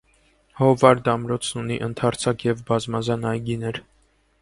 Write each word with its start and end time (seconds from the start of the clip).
Հովարդ 0.61 1.09
ամրոցն 1.13 1.61
ունի 1.65 1.79
ընդարձակ 1.89 2.49
և 2.51 2.67
բազմազան 2.73 3.33
այգիներ։ 3.37 3.85